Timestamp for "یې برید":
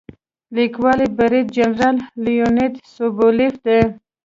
1.03-1.47